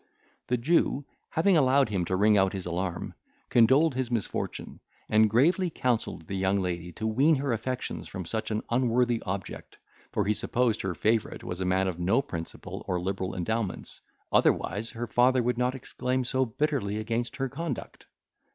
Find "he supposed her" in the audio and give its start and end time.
10.25-10.95